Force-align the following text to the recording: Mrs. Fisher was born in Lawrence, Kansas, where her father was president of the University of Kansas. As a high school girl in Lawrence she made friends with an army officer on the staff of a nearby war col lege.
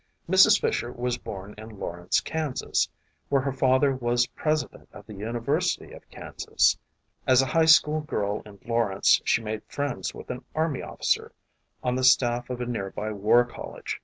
Mrs. 0.27 0.59
Fisher 0.59 0.91
was 0.91 1.19
born 1.19 1.53
in 1.59 1.77
Lawrence, 1.79 2.21
Kansas, 2.21 2.89
where 3.29 3.43
her 3.43 3.53
father 3.53 3.93
was 3.95 4.25
president 4.25 4.89
of 4.91 5.05
the 5.05 5.13
University 5.13 5.91
of 5.91 6.09
Kansas. 6.09 6.75
As 7.27 7.43
a 7.43 7.45
high 7.45 7.65
school 7.65 7.99
girl 8.01 8.41
in 8.43 8.57
Lawrence 8.65 9.21
she 9.25 9.43
made 9.43 9.61
friends 9.65 10.11
with 10.11 10.31
an 10.31 10.43
army 10.55 10.81
officer 10.81 11.31
on 11.83 11.93
the 11.93 12.03
staff 12.03 12.49
of 12.49 12.61
a 12.61 12.65
nearby 12.65 13.11
war 13.11 13.45
col 13.45 13.73
lege. 13.75 13.99